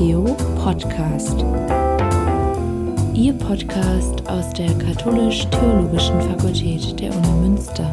Theo 0.00 0.24
Podcast. 0.56 1.40
Ihr 3.12 3.34
Podcast 3.34 4.26
aus 4.30 4.50
der 4.54 4.72
Katholisch-Theologischen 4.78 6.18
Fakultät 6.22 6.98
der 6.98 7.14
Uni 7.14 7.28
Münster. 7.42 7.84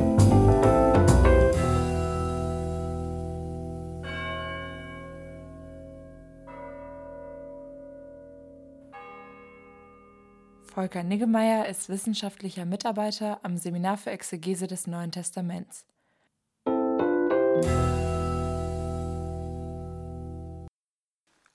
Volker 10.63 11.03
Niggemeier 11.03 11.67
ist 11.67 11.89
wissenschaftlicher 11.89 12.63
Mitarbeiter 12.63 13.41
am 13.43 13.57
Seminar 13.57 13.97
für 13.97 14.11
Exegese 14.11 14.67
des 14.67 14.87
Neuen 14.87 15.11
Testaments. 15.11 15.85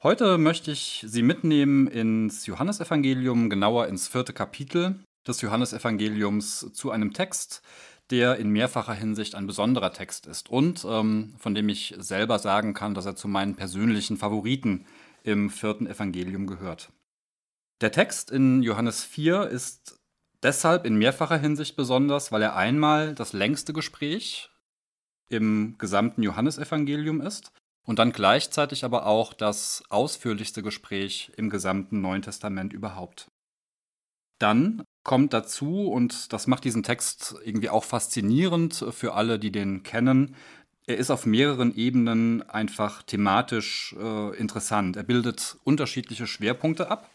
Heute 0.03 0.37
möchte 0.37 0.73
ich 0.73 1.05
Sie 1.07 1.23
mitnehmen 1.23 1.87
ins 1.87 2.47
Johannesevangelium, 2.47 3.49
genauer 3.49 3.87
ins 3.87 4.09
vierte 4.09 4.33
Kapitel 4.33 4.99
des 5.29 5.41
Johannesevangeliums 5.43 6.73
zu 6.73 6.91
einem 6.91 7.13
Text, 7.13 7.63
der 8.11 8.35
in 8.39 8.51
mehrfacher 8.51 8.95
Hinsicht 8.95 9.37
ein 9.37 9.47
besonderer 9.47 9.93
Text 9.93 10.27
ist 10.27 10.51
und 10.51 10.85
ähm, 10.89 11.37
von 11.39 11.55
dem 11.55 11.69
ich 11.69 11.95
selber 11.99 12.41
sagen 12.41 12.75
kann, 12.75 12.95
dass 12.95 13.07
er 13.07 13.15
zu 13.15 13.29
meinen 13.29 13.55
persönlichen 13.55 14.17
Favoriten 14.17 14.87
im 15.23 15.51
vierten 15.51 15.87
Evangelium 15.87 16.49
gehört. 16.49 16.91
Der 17.81 17.93
Text 17.93 18.33
in 18.33 18.65
Johannes 18.65 19.05
4 19.05 19.47
ist 19.47 20.01
deshalb 20.43 20.85
in 20.85 20.97
mehrfacher 20.97 21.39
Hinsicht 21.39 21.77
besonders, 21.77 22.33
weil 22.33 22.43
er 22.43 22.57
einmal 22.57 23.15
das 23.15 23.33
längste 23.35 23.73
Gespräch 23.73 24.51
im 25.29 25.77
gesamten 25.79 26.25
Johannesevangelium 26.25 27.21
ist 27.21 27.53
und 27.85 27.99
dann 27.99 28.13
gleichzeitig 28.13 28.85
aber 28.85 29.07
auch 29.07 29.33
das 29.33 29.83
ausführlichste 29.89 30.63
Gespräch 30.63 31.33
im 31.37 31.51
gesamten 31.51 32.01
Neuen 32.01 32.23
Testament 32.23 32.73
überhaupt. 32.73 33.31
Dann 34.39 34.83
kommt 35.05 35.33
dazu, 35.33 35.89
und 35.89 36.33
das 36.33 36.47
macht 36.47 36.65
diesen 36.65 36.83
Text 36.83 37.37
irgendwie 37.45 37.71
auch 37.71 37.85
faszinierend 37.85 38.85
für 38.91 39.15
alle, 39.15 39.39
die 39.39 39.53
den 39.53 39.83
kennen, 39.83 40.37
er 40.87 40.97
ist 40.97 41.11
auf 41.11 41.27
mehreren 41.27 41.77
Ebenen 41.77 42.43
einfach 42.49 43.03
thematisch 43.05 43.95
äh, 44.01 44.37
interessant. 44.37 44.97
Er 44.97 45.05
bildet 45.05 45.57
unterschiedliche 45.63 46.27
Schwerpunkte 46.27 46.91
ab. 46.91 47.09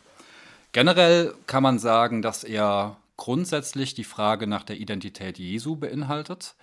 Generell 0.71 1.33
kann 1.47 1.63
man 1.63 1.77
sagen, 1.77 2.21
dass 2.21 2.45
er 2.45 2.95
grundsätzlich 3.17 3.93
die 3.93 4.05
Frage 4.05 4.47
nach 4.47 4.63
der 4.63 4.77
Identität 4.77 5.37
Jesu 5.37 5.75
beinhaltet 5.75 6.55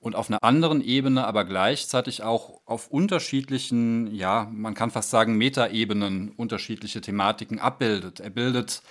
und 0.00 0.16
auf 0.16 0.30
einer 0.30 0.42
anderen 0.42 0.80
Ebene, 0.80 1.26
aber 1.26 1.44
gleichzeitig 1.44 2.22
auch 2.22 2.62
auf 2.64 2.88
unterschiedlichen, 2.88 4.12
ja, 4.14 4.48
man 4.50 4.72
kann 4.72 4.90
fast 4.90 5.10
sagen, 5.10 5.36
Metaebenen 5.36 6.30
unterschiedliche 6.30 7.02
Thematiken 7.02 7.58
abbildet. 7.58 8.18
Er 8.18 8.30
bildet 8.30 8.82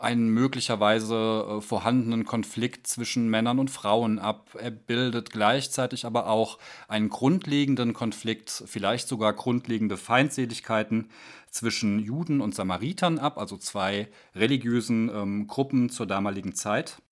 einen 0.00 0.28
möglicherweise 0.28 1.58
äh, 1.58 1.60
vorhandenen 1.60 2.24
Konflikt 2.24 2.86
zwischen 2.86 3.28
Männern 3.28 3.58
und 3.58 3.70
Frauen 3.70 4.20
ab. 4.20 4.50
Er 4.56 4.70
bildet 4.70 5.30
gleichzeitig 5.30 6.06
aber 6.06 6.28
auch 6.28 6.58
einen 6.86 7.08
grundlegenden 7.08 7.92
Konflikt, 7.92 8.62
vielleicht 8.66 9.08
sogar 9.08 9.32
grundlegende 9.32 9.96
Feindseligkeiten 9.96 11.10
zwischen 11.50 11.98
Juden 11.98 12.40
und 12.40 12.54
Samaritern 12.54 13.18
ab, 13.18 13.36
also 13.36 13.56
zwei 13.56 14.08
religiösen 14.36 15.10
ähm, 15.12 15.46
Gruppen 15.48 15.90
zur 15.90 16.06
damaligen 16.06 16.54
Zeit. 16.54 17.02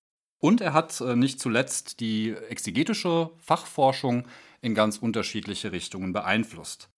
Und 0.41 0.59
er 0.59 0.73
hat 0.73 0.99
äh, 1.01 1.15
nicht 1.15 1.39
zuletzt 1.39 1.99
die 1.99 2.35
exegetische 2.49 3.29
Fachforschung 3.37 4.27
in 4.61 4.75
ganz 4.75 4.97
unterschiedliche 4.97 5.71
Richtungen 5.71 6.13
beeinflusst. 6.13 6.89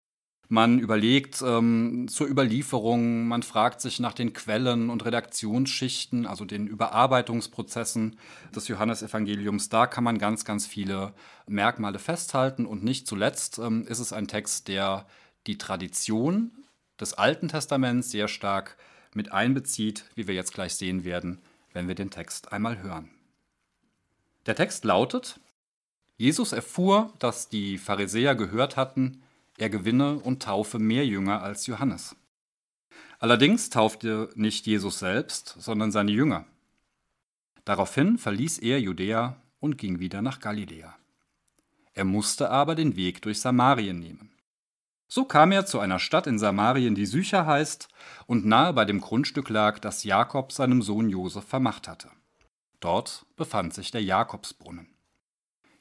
Man 0.47 0.80
überlegt 0.80 1.41
ähm, 1.45 2.08
zur 2.08 2.27
Überlieferung, 2.27 3.27
man 3.27 3.44
fragt 3.44 3.81
sich 3.81 4.00
nach 4.00 4.13
den 4.13 4.34
Quellen 4.34 4.90
und 4.90 5.03
Redaktionsschichten, 5.03 6.25
also 6.25 6.45
den 6.45 6.68
Überarbeitungsprozessen 6.68 8.18
des 8.56 8.68
Johannesevangeliums. 8.69 9.69
Da 9.69 9.88
kann 9.88 10.03
man 10.03 10.19
ganz, 10.19 10.45
ganz 10.45 10.66
viele 10.66 11.13
Merkmale 11.45 12.00
festhalten. 12.00 12.66
Und 12.66 12.84
nicht 12.84 13.07
zuletzt 13.07 13.59
ähm, 13.59 13.85
ist 13.88 14.00
es 14.00 14.13
ein 14.13 14.28
Text, 14.28 14.69
der 14.69 15.06
die 15.47 15.57
Tradition 15.57 16.51
des 17.00 17.13
Alten 17.13 17.50
Testaments 17.50 18.12
sehr 18.12 18.29
stark 18.29 18.78
mit 19.13 19.34
einbezieht, 19.34 20.06
wie 20.16 20.28
wir 20.28 20.35
jetzt 20.35 20.53
gleich 20.53 20.75
sehen 20.75 21.03
werden, 21.03 21.41
wenn 21.73 21.89
wir 21.89 21.95
den 21.95 22.09
Text 22.09 22.53
einmal 22.53 22.81
hören. 22.81 23.09
Der 24.46 24.56
Text 24.56 24.84
lautet, 24.84 25.40
Jesus 26.18 26.52
erfuhr, 26.52 27.14
dass 27.20 27.50
die 27.50 27.78
Pharisäer 27.78 28.36
gehört 28.36 28.78
hatten, 28.78 29.24
er 29.58 29.70
gewinne 29.70 30.16
und 30.20 30.44
taufe 30.44 30.80
mehr 30.80 31.06
Jünger 31.06 31.42
als 31.42 31.68
Johannes. 31.68 32.16
Allerdings 33.20 33.70
taufte 33.70 34.30
nicht 34.36 34.66
Jesus 34.66 35.00
selbst, 35.00 35.56
sondern 35.59 35.92
seine 35.92 36.12
Jünger. 36.12 36.46
Daraufhin 37.64 38.18
verließ 38.18 38.59
er 38.59 38.81
Judäa 38.81 39.38
und 39.59 39.78
ging 39.78 40.00
wieder 40.00 40.22
nach 40.22 40.42
Galiläa. 40.42 40.94
Er 41.94 42.04
musste 42.04 42.50
aber 42.50 42.75
den 42.75 42.96
Weg 42.96 43.22
durch 43.22 43.40
Samarien 43.40 44.00
nehmen. 44.00 44.31
So 45.08 45.25
kam 45.25 45.52
er 45.52 45.66
zu 45.66 45.80
einer 45.80 46.00
Stadt 46.00 46.28
in 46.28 46.40
Samarien, 46.40 46.96
die 46.96 47.06
Sycher 47.06 47.46
heißt 47.46 47.88
und 48.25 48.46
nahe 48.46 48.74
bei 48.74 48.84
dem 48.84 49.00
Grundstück 49.00 49.50
lag, 49.50 49.80
das 49.80 50.04
Jakob 50.04 50.52
seinem 50.52 50.81
Sohn 50.81 51.10
Josef 51.10 51.46
vermacht 51.46 51.88
hatte. 51.88 52.10
Dort 52.83 53.25
befand 53.38 53.73
sich 53.73 53.91
der 53.91 54.03
Jakobsbrunnen. 54.03 54.94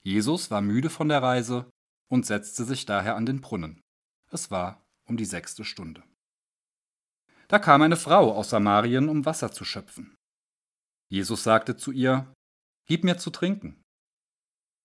Jesus 0.03 0.53
war 0.53 0.61
müde 0.61 0.89
von 0.89 1.09
der 1.09 1.21
Reise 1.21 1.69
und 2.09 2.27
setzte 2.27 2.65
sich 2.65 2.87
daher 2.87 3.17
an 3.17 3.27
den 3.27 3.41
Brunnen. 3.41 3.81
Es 4.31 4.53
war 4.53 4.87
um 5.07 5.17
die 5.17 5.25
sechste 5.25 5.65
Stunde. 5.65 6.05
Da 7.49 7.59
kam 7.59 7.83
eine 7.83 7.97
Frau 7.97 8.33
aus 8.33 8.51
Samarien, 8.51 9.09
um 9.09 9.27
Wasser 9.27 9.51
zu 9.51 9.65
schöpfen. 9.65 10.15
Jesus 11.09 11.43
sagte 11.43 11.77
zu 11.77 11.91
ihr, 11.91 12.33
Gib 12.87 13.03
mir 13.03 13.19
zu 13.19 13.31
trinken. 13.31 13.83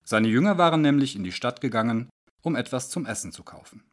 Seine 0.04 0.28
Jünger 0.28 0.58
waren 0.58 0.82
nämlich 0.82 1.16
in 1.16 1.24
die 1.24 1.32
Stadt 1.32 1.62
gegangen, 1.62 2.10
um 2.42 2.56
etwas 2.56 2.90
zum 2.90 3.06
Essen 3.06 3.32
zu 3.32 3.44
kaufen. 3.44 3.84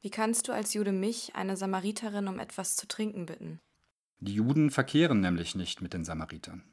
Wie 0.00 0.10
kannst 0.10 0.48
du 0.48 0.52
als 0.52 0.72
Jude 0.72 0.92
mich, 0.92 1.34
eine 1.34 1.58
Samariterin, 1.58 2.28
um 2.28 2.38
etwas 2.38 2.76
zu 2.76 2.88
trinken 2.88 3.26
bitten? 3.26 3.58
Die 4.20 4.32
Juden 4.32 4.70
verkehren 4.70 5.20
nämlich 5.20 5.54
nicht 5.54 5.82
mit 5.82 5.92
den 5.92 6.06
Samaritern. 6.06 6.64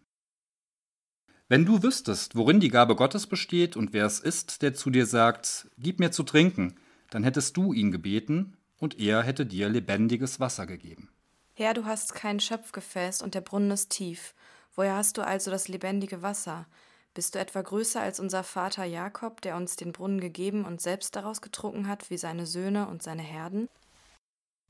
Wenn 1.47 1.65
du 1.65 1.83
wüsstest, 1.83 2.35
worin 2.35 2.59
die 2.59 2.69
Gabe 2.69 2.95
Gottes 2.95 3.27
besteht 3.27 3.77
und 3.77 3.93
wer 3.93 4.05
es 4.05 4.19
ist, 4.19 4.63
der 4.63 4.73
zu 4.73 4.89
dir 4.89 5.05
sagt, 5.05 5.69
Gib 5.77 5.99
mir 5.99 6.11
zu 6.11 6.23
trinken, 6.23 6.75
dann 7.11 7.23
hättest 7.23 7.55
du 7.55 7.71
ihn 7.71 7.91
gebeten, 7.91 8.57
und 8.77 8.99
er 8.99 9.23
hätte 9.23 9.45
dir 9.45 9.69
lebendiges 9.69 10.39
Wasser 10.39 10.65
gegeben. 10.65 11.09
Herr, 11.53 11.73
du 11.73 11.85
hast 11.85 12.13
kein 12.13 12.39
Schöpfgefäß 12.39 13.21
und 13.21 13.35
der 13.35 13.41
Brunnen 13.41 13.71
ist 13.71 13.89
tief. 13.89 14.33
Woher 14.75 14.95
hast 14.95 15.17
du 15.17 15.25
also 15.25 15.51
das 15.51 15.67
lebendige 15.67 16.21
Wasser? 16.21 16.67
Bist 17.13 17.33
du 17.33 17.39
etwa 17.39 17.61
größer 17.61 18.01
als 18.01 18.19
unser 18.19 18.43
Vater 18.43 18.83
Jakob, 18.83 19.39
der 19.41 19.55
uns 19.55 19.77
den 19.77 19.93
Brunnen 19.93 20.19
gegeben 20.19 20.65
und 20.65 20.81
selbst 20.81 21.15
daraus 21.15 21.41
getrunken 21.41 21.87
hat, 21.87 22.09
wie 22.09 22.17
seine 22.17 22.45
Söhne 22.45 22.87
und 22.89 23.01
seine 23.01 23.21
Herden? 23.21 23.69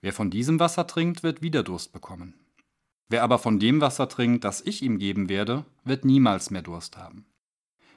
Wer 0.01 0.13
von 0.13 0.29
diesem 0.29 0.59
Wasser 0.59 0.85
trinkt, 0.85 1.23
wird 1.23 1.41
wieder 1.41 1.63
Durst 1.63 1.91
bekommen. 1.91 2.44
Wer 3.07 3.23
aber 3.23 3.37
von 3.37 3.59
dem 3.59 3.81
Wasser 3.81 4.09
trinkt, 4.09 4.43
das 4.43 4.61
ich 4.61 4.81
ihm 4.81 4.97
geben 4.97 5.29
werde, 5.29 5.65
wird 5.83 6.05
niemals 6.05 6.49
mehr 6.49 6.63
Durst 6.63 6.97
haben. 6.97 7.25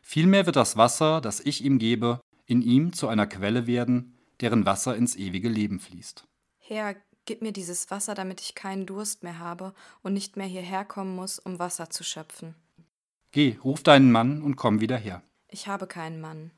Vielmehr 0.03 0.47
wird 0.47 0.57
das 0.57 0.77
Wasser, 0.77 1.21
das 1.21 1.41
ich 1.41 1.65
ihm 1.65 1.79
gebe, 1.79 2.21
in 2.47 2.63
ihm 2.63 2.93
zu 2.93 3.09
einer 3.09 3.27
Quelle 3.27 3.67
werden, 3.67 4.19
deren 4.41 4.67
Wasser 4.67 4.97
ins 4.97 5.17
ewige 5.17 5.49
Leben 5.49 5.81
fließt. 5.81 6.25
Herr, 6.59 6.97
gib 7.25 7.43
mir 7.43 7.53
dieses 7.53 7.91
Wasser, 7.91 8.15
damit 8.15 8.41
ich 8.41 8.55
keinen 8.55 8.87
Durst 8.87 9.23
mehr 9.23 9.39
habe 9.39 9.75
und 10.03 10.15
nicht 10.15 10.37
mehr 10.37 10.47
hierher 10.47 10.85
kommen 10.85 11.15
muss, 11.15 11.39
um 11.39 11.59
Wasser 11.59 11.91
zu 11.91 12.05
schöpfen. 12.05 12.55
Geh, 13.33 13.59
ruf 13.63 13.83
deinen 13.83 14.11
Mann 14.11 14.43
und 14.43 14.57
komm 14.57 14.81
wieder 14.81 14.97
her. 14.97 15.23
Ich 15.49 15.69
habe 15.69 15.87
keinen 15.87 16.21
Mann. 16.21 16.51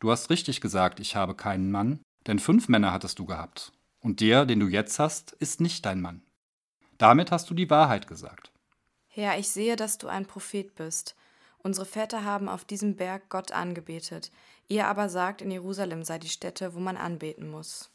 Du 0.00 0.10
hast 0.10 0.30
richtig 0.30 0.60
gesagt, 0.60 1.00
ich 1.00 1.16
habe 1.16 1.34
keinen 1.34 1.70
Mann, 1.70 2.00
denn 2.26 2.38
fünf 2.38 2.68
Männer 2.68 2.92
hattest 2.92 3.18
du 3.18 3.26
gehabt. 3.26 3.72
Und 4.00 4.20
der, 4.20 4.44
den 4.46 4.60
du 4.60 4.68
jetzt 4.68 4.98
hast, 4.98 5.32
ist 5.32 5.60
nicht 5.60 5.84
dein 5.86 6.00
Mann. 6.00 6.22
Damit 6.98 7.30
hast 7.30 7.50
du 7.50 7.54
die 7.54 7.70
Wahrheit 7.70 8.06
gesagt. 8.06 8.52
Herr, 9.08 9.38
ich 9.38 9.48
sehe, 9.48 9.76
dass 9.76 9.98
du 9.98 10.08
ein 10.08 10.26
Prophet 10.26 10.74
bist. 10.74 11.14
Unsere 11.58 11.86
Väter 11.86 12.24
haben 12.24 12.48
auf 12.48 12.64
diesem 12.64 12.96
Berg 12.96 13.28
Gott 13.28 13.52
angebetet. 13.52 14.30
Ihr 14.68 14.86
aber 14.86 15.08
sagt, 15.08 15.40
in 15.40 15.50
Jerusalem 15.50 16.04
sei 16.04 16.18
die 16.18 16.28
Stätte, 16.28 16.74
wo 16.74 16.80
man 16.80 16.96
anbeten 16.96 17.50
muss. 17.50 17.90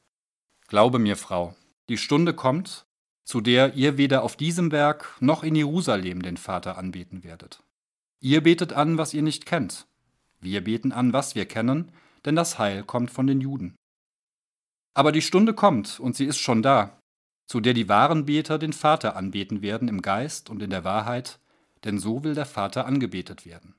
Glaube 0.67 0.99
mir, 0.99 1.17
Frau, 1.17 1.55
die 1.87 1.97
Stunde 1.97 2.33
kommt, 2.33 2.85
zu 3.25 3.41
der 3.41 3.75
ihr 3.75 3.97
weder 3.97 4.23
auf 4.23 4.35
diesem 4.35 4.69
Berg 4.69 5.15
noch 5.19 5.43
in 5.43 5.55
Jerusalem 5.55 6.21
den 6.21 6.37
Vater 6.37 6.77
anbeten 6.77 7.23
werdet. 7.23 7.61
Ihr 8.21 8.41
betet 8.41 8.73
an, 8.73 8.97
was 8.97 9.13
ihr 9.13 9.21
nicht 9.21 9.45
kennt. 9.45 9.87
Wir 10.39 10.63
beten 10.63 10.91
an, 10.91 11.13
was 11.13 11.35
wir 11.35 11.45
kennen, 11.45 11.91
denn 12.25 12.35
das 12.35 12.59
Heil 12.59 12.83
kommt 12.83 13.11
von 13.11 13.27
den 13.27 13.41
Juden. 13.41 13.75
Aber 14.93 15.11
die 15.11 15.21
Stunde 15.21 15.53
kommt, 15.53 15.99
und 15.99 16.15
sie 16.15 16.25
ist 16.25 16.39
schon 16.39 16.61
da, 16.61 16.98
zu 17.49 17.59
der 17.59 17.73
die 17.73 17.89
wahren 17.89 18.25
Beter 18.25 18.59
den 18.59 18.73
Vater 18.73 19.15
anbeten 19.15 19.63
werden 19.63 19.87
im 19.87 20.03
Geist 20.03 20.51
und 20.51 20.61
in 20.61 20.69
der 20.69 20.83
Wahrheit, 20.83 21.39
denn 21.83 21.97
so 21.97 22.23
will 22.23 22.35
der 22.35 22.45
Vater 22.45 22.85
angebetet 22.85 23.43
werden. 23.43 23.73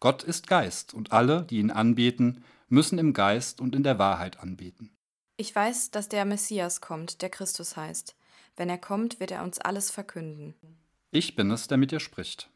Gott 0.00 0.22
ist 0.22 0.46
Geist, 0.46 0.94
und 0.94 1.12
alle, 1.12 1.42
die 1.42 1.58
ihn 1.58 1.70
anbeten, 1.70 2.42
müssen 2.70 2.98
im 2.98 3.12
Geist 3.12 3.60
und 3.60 3.74
in 3.74 3.82
der 3.82 3.98
Wahrheit 3.98 4.40
anbeten. 4.40 4.96
Ich 5.36 5.54
weiß, 5.54 5.90
dass 5.90 6.08
der 6.08 6.24
Messias 6.24 6.80
kommt, 6.80 7.20
der 7.20 7.28
Christus 7.28 7.76
heißt. 7.76 8.16
Wenn 8.56 8.70
er 8.70 8.78
kommt, 8.78 9.20
wird 9.20 9.30
er 9.30 9.42
uns 9.42 9.58
alles 9.58 9.90
verkünden. 9.90 10.54
Ich 11.10 11.36
bin 11.36 11.50
es, 11.50 11.68
der 11.68 11.76
mit 11.76 11.90
dir 11.90 12.00
spricht. 12.00 12.48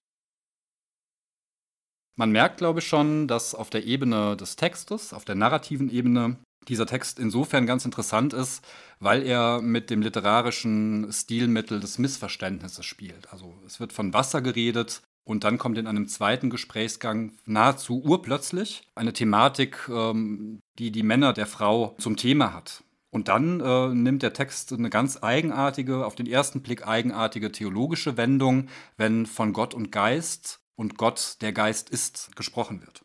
Man 2.15 2.31
merkt, 2.31 2.57
glaube 2.57 2.79
ich, 2.79 2.87
schon, 2.87 3.29
dass 3.29 3.55
auf 3.55 3.69
der 3.69 3.85
Ebene 3.85 4.39
des 4.39 4.57
Textes, 4.57 5.13
auf 5.13 5.27
der 5.27 5.35
narrativen 5.35 5.91
Ebene, 5.91 6.39
dieser 6.69 6.87
Text 6.87 7.19
insofern 7.19 7.67
ganz 7.67 7.85
interessant 7.85 8.33
ist, 8.33 8.65
weil 9.01 9.23
er 9.23 9.61
mit 9.61 9.91
dem 9.91 10.03
literarischen 10.03 11.13
Stilmittel 11.13 11.81
des 11.81 11.99
Missverständnisses 11.99 12.85
spielt. 12.85 13.33
Also 13.33 13.55
es 13.67 13.81
wird 13.81 13.93
von 13.93 14.13
Wasser 14.13 14.43
geredet 14.43 15.03
und 15.25 15.45
dann 15.45 15.59
kommt 15.59 15.77
in 15.77 15.87
einem 15.87 16.09
zweiten 16.09 16.51
Gesprächsgang 16.51 17.33
nahezu 17.45 18.03
urplötzlich 18.03 18.83
eine 18.95 19.13
Thematik, 19.13 19.89
ähm, 19.89 20.61
die 20.79 20.93
die 20.93 21.03
Männer 21.03 21.33
der 21.33 21.47
Frau 21.47 21.97
zum 21.99 22.17
Thema 22.17 22.53
hat. 22.53 22.85
Und 23.11 23.29
dann 23.29 23.61
äh, 23.61 23.89
nimmt 23.89 24.23
der 24.23 24.35
Text 24.35 24.73
eine 24.73 24.91
ganz 24.91 25.23
eigenartige, 25.23 26.05
auf 26.05 26.15
den 26.15 26.27
ersten 26.27 26.61
Blick 26.61 26.87
eigenartige 26.87 27.51
theologische 27.51 28.17
Wendung, 28.17 28.69
wenn 28.97 29.27
von 29.27 29.53
Gott 29.53 29.75
und 29.75 29.91
Geist 29.91 30.61
und 30.77 30.99
Gott 30.99 31.39
der 31.41 31.53
Geist 31.53 31.91
ist 31.91 32.37
gesprochen 32.37 32.83
wird. 32.83 33.03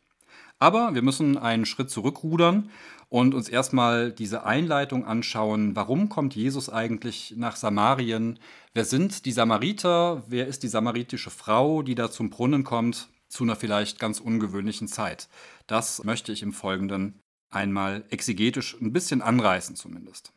Aber 0.60 0.94
wir 0.94 1.02
müssen 1.02 1.40
einen 1.40 1.66
Schritt 1.66 1.90
zurückrudern 1.90 2.69
und 3.12 3.36
uns 3.36 3.50
erstmal 3.50 4.13
diese 4.13 4.46
Einleitung 4.46 5.06
anschauen. 5.06 5.75
Warum 5.75 6.08
kommt 6.08 6.34
Jesus 6.34 6.69
eigentlich 6.69 7.34
nach 7.36 7.58
Samarien? 7.58 8.40
Wer 8.74 8.86
sind 8.86 9.25
die 9.25 9.34
Samariter? 9.34 10.24
Wer 10.28 10.48
ist 10.48 10.63
die 10.63 10.69
samaritische 10.69 11.30
Frau, 11.30 11.81
die 11.81 11.94
da 11.94 12.10
zum 12.10 12.30
Brunnen 12.30 12.63
kommt, 12.63 13.10
zu 13.28 13.44
einer 13.44 13.58
vielleicht 13.58 14.00
ganz 14.00 14.22
ungewöhnlichen 14.22 14.88
Zeit? 14.88 15.28
Das 15.68 16.06
möchte 16.06 16.31
ich 16.31 16.42
im 16.42 16.54
Folgenden 16.54 17.19
einmal 17.50 18.06
exegetisch 18.12 18.78
ein 18.80 18.94
bisschen 18.94 19.22
anreißen 19.22 19.75
zumindest. 19.75 20.31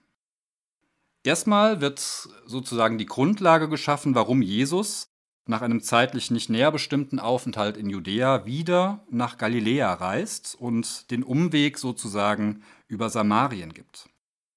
Erstmal 1.22 1.80
wird 1.80 2.00
sozusagen 2.44 2.98
die 2.98 3.06
Grundlage 3.06 3.68
geschaffen, 3.68 4.16
warum 4.16 4.42
Jesus 4.42 5.13
nach 5.46 5.62
einem 5.62 5.82
zeitlich 5.82 6.30
nicht 6.30 6.48
näher 6.48 6.72
bestimmten 6.72 7.18
Aufenthalt 7.18 7.76
in 7.76 7.90
Judäa 7.90 8.46
wieder 8.46 9.04
nach 9.10 9.38
Galiläa 9.38 9.92
reist 9.92 10.56
und 10.58 11.10
den 11.10 11.22
Umweg 11.22 11.78
sozusagen 11.78 12.62
über 12.88 13.10
Samarien 13.10 13.74
gibt. 13.74 14.08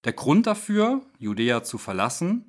Der 0.05 0.13
Grund 0.13 0.47
dafür, 0.47 1.01
Judäa 1.19 1.63
zu 1.63 1.77
verlassen, 1.77 2.47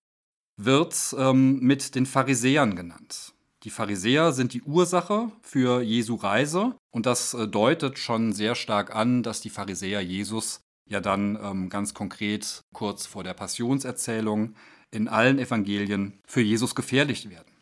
wird 0.57 1.15
ähm, 1.19 1.61
mit 1.61 1.95
den 1.95 2.07
Pharisäern 2.07 2.77
genannt. 2.77 3.35
Die 3.65 3.71
Pharisäer 3.71 4.33
sind 4.33 4.55
die 4.55 4.63
Ursache 4.63 5.33
für 5.43 5.83
Jesu 5.83 6.15
Reise 6.15 6.77
und 6.91 7.07
das 7.07 7.35
äh, 7.35 7.49
deutet 7.49 7.99
schon 7.99 8.33
sehr 8.33 8.55
stark 8.55 8.95
an, 8.95 9.23
dass 9.23 9.41
die 9.41 9.51
Pharisäer 9.51 10.01
Jesus 10.01 10.61
ja 10.89 11.01
dann 11.01 11.39
ähm, 11.43 11.69
ganz 11.69 11.95
konkret 11.95 12.63
kurz 12.73 13.07
vor 13.07 13.25
der 13.25 13.35
Passionserzählung 13.35 14.55
in 14.91 15.09
allen 15.09 15.39
Evangelien 15.39 16.21
für 16.27 16.41
Jesus 16.41 16.75
gefährlich 16.75 17.29
werden. 17.31 17.58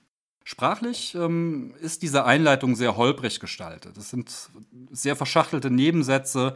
Sprachlich 0.49 1.17
ähm, 1.17 1.75
ist 1.81 2.03
diese 2.03 2.25
Einleitung 2.25 2.77
sehr 2.77 2.97
holprig 2.97 3.41
gestaltet. 3.41 3.97
Es 3.97 4.11
sind 4.11 4.31
sehr 4.93 5.17
verschachtelte 5.17 5.73
Nebensätze. 5.73 6.55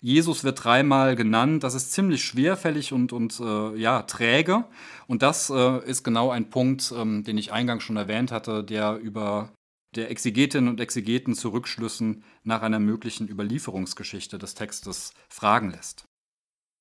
Jesus 0.00 0.42
wird 0.42 0.64
dreimal 0.64 1.14
genannt. 1.14 1.62
Das 1.62 1.74
ist 1.74 1.92
ziemlich 1.92 2.24
schwerfällig 2.24 2.92
und, 2.92 3.12
und 3.12 3.38
äh, 3.38 3.76
ja, 3.76 4.02
träge. 4.02 4.64
Und 5.06 5.22
das 5.22 5.50
äh, 5.50 5.88
ist 5.88 6.02
genau 6.02 6.30
ein 6.30 6.50
Punkt, 6.50 6.92
ähm, 6.96 7.22
den 7.22 7.38
ich 7.38 7.52
eingangs 7.52 7.84
schon 7.84 7.96
erwähnt 7.96 8.32
hatte, 8.32 8.64
der 8.64 8.96
über 8.96 9.52
der 9.94 10.10
Exegetinnen 10.10 10.68
und 10.68 10.80
Exegeten 10.80 11.36
zu 11.36 11.50
Rückschlüssen 11.50 12.24
nach 12.42 12.62
einer 12.62 12.80
möglichen 12.80 13.28
Überlieferungsgeschichte 13.28 14.38
des 14.38 14.56
Textes 14.56 15.12
fragen 15.28 15.70
lässt. 15.70 16.07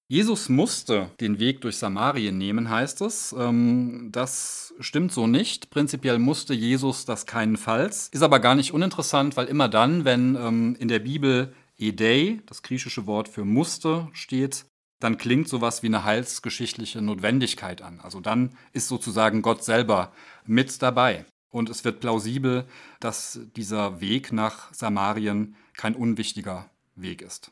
Jesus 0.10 0.48
musste 0.48 1.12
den 1.20 1.38
Weg 1.38 1.60
durch 1.60 1.78
Samarien 1.78 2.38
nehmen, 2.38 2.70
heißt 2.70 3.02
es. 3.02 3.36
Ähm, 3.38 4.08
das 4.14 4.74
stimmt 4.80 5.12
so 5.12 5.28
nicht. 5.28 5.70
Prinzipiell 5.70 6.18
musste 6.18 6.54
Jesus 6.54 7.04
das 7.04 7.26
keinenfalls. 7.26 8.08
Ist 8.14 8.22
aber 8.22 8.40
gar 8.40 8.56
nicht 8.56 8.74
uninteressant, 8.74 9.36
weil 9.36 9.48
immer 9.48 9.68
dann, 9.68 10.06
wenn 10.06 10.36
ähm, 10.36 10.78
in 10.80 10.88
der 10.88 11.00
Bibel 11.00 11.54
Edei, 11.78 12.40
das 12.46 12.64
griechische 12.64 13.06
Wort 13.06 13.28
für 13.28 13.44
musste, 13.44 14.08
steht, 14.14 14.66
dann 15.00 15.18
klingt 15.18 15.50
sowas 15.50 15.84
wie 15.84 15.88
eine 15.88 16.06
heilsgeschichtliche 16.06 17.02
Notwendigkeit 17.02 17.82
an. 17.82 18.00
Also 18.00 18.22
dann 18.22 18.58
ist 18.72 18.88
sozusagen 18.88 19.42
Gott 19.42 19.64
selber 19.64 20.14
mit 20.46 20.82
dabei. 20.82 21.26
Und 21.50 21.70
es 21.70 21.84
wird 21.84 22.00
plausibel, 22.00 22.66
dass 23.02 23.42
dieser 23.56 24.00
Weg 24.00 24.32
nach 24.32 24.74
Samarien 24.74 25.56
kein 25.74 25.96
unwichtiger 25.96 26.70
Weg 26.96 27.22
ist. 27.22 27.52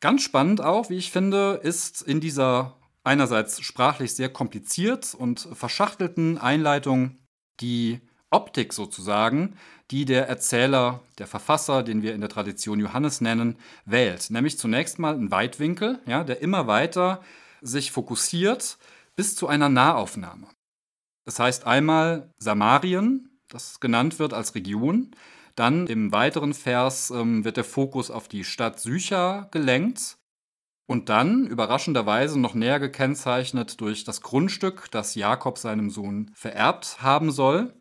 Ganz 0.00 0.22
spannend 0.22 0.62
auch, 0.62 0.88
wie 0.88 0.96
ich 0.96 1.12
finde, 1.12 1.60
ist 1.62 2.00
in 2.00 2.20
dieser 2.20 2.76
einerseits 3.04 3.60
sprachlich 3.60 4.14
sehr 4.14 4.30
kompliziert 4.30 5.14
und 5.14 5.48
verschachtelten 5.52 6.38
Einleitung 6.38 7.16
die 7.60 8.00
Optik 8.30 8.72
sozusagen, 8.72 9.56
die 9.90 10.04
der 10.04 10.28
Erzähler, 10.28 11.00
der 11.18 11.26
Verfasser, 11.26 11.82
den 11.82 12.02
wir 12.02 12.14
in 12.14 12.20
der 12.20 12.30
Tradition 12.30 12.80
Johannes 12.80 13.20
nennen, 13.20 13.56
wählt. 13.84 14.30
Nämlich 14.30 14.58
zunächst 14.58 14.98
mal 14.98 15.14
ein 15.14 15.30
Weitwinkel, 15.30 15.98
ja, 16.06 16.24
der 16.24 16.40
immer 16.40 16.66
weiter 16.66 17.22
sich 17.60 17.90
fokussiert 17.90 18.78
bis 19.16 19.36
zu 19.36 19.48
einer 19.48 19.68
Nahaufnahme. 19.68 20.46
Das 21.26 21.38
heißt 21.38 21.66
einmal 21.66 22.32
Samarien, 22.38 23.38
das 23.48 23.80
genannt 23.80 24.18
wird 24.18 24.32
als 24.32 24.54
Region, 24.54 25.10
dann 25.56 25.86
im 25.86 26.12
weiteren 26.12 26.54
Vers 26.54 27.10
ähm, 27.10 27.44
wird 27.44 27.56
der 27.56 27.64
Fokus 27.64 28.10
auf 28.10 28.28
die 28.28 28.44
Stadt 28.44 28.80
Sycha 28.80 29.48
gelenkt 29.50 30.18
und 30.86 31.08
dann 31.08 31.46
überraschenderweise 31.46 32.38
noch 32.38 32.54
näher 32.54 32.80
gekennzeichnet 32.80 33.80
durch 33.80 34.04
das 34.04 34.22
Grundstück, 34.22 34.90
das 34.90 35.14
Jakob 35.14 35.58
seinem 35.58 35.90
Sohn 35.90 36.30
vererbt 36.34 37.02
haben 37.02 37.30
soll. 37.30 37.74